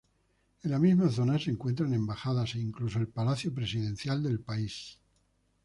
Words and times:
En 0.63 0.71
la 0.71 0.79
misma 0.79 1.09
zona 1.09 1.37
se 1.37 1.51
encuentran 1.51 1.93
embajadas 1.93 2.55
e 2.55 2.59
incluso 2.59 2.97
el 2.97 3.07
palacio 3.07 3.53
presidencial 3.53 4.23
del 4.23 4.39
país. 4.39 4.97